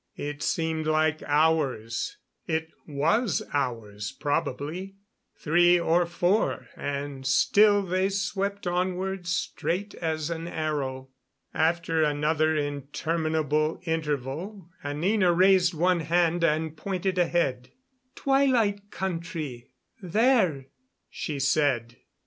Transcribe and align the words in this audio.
It 0.17 0.41
seemed 0.41 0.87
like 0.87 1.21
hours 1.27 2.17
it 2.47 2.71
was 2.87 3.43
hours 3.53 4.11
probably, 4.11 4.95
three 5.37 5.79
or 5.79 6.07
four 6.07 6.69
and 6.75 7.23
still 7.23 7.83
they 7.83 8.09
swept 8.09 8.65
onward 8.65 9.27
straight 9.27 9.93
as 9.93 10.31
an 10.31 10.47
arrow. 10.47 11.09
After 11.53 12.01
another 12.01 12.55
interminable 12.55 13.79
interval 13.85 14.71
Anina 14.83 15.31
raised 15.31 15.75
one 15.75 15.99
hand 15.99 16.43
and 16.43 16.75
pointed 16.75 17.19
ahead. 17.19 17.69
"Twilight 18.15 18.89
Country 18.89 19.69
there," 20.01 20.65
she 21.11 21.37
said. 21.39 21.97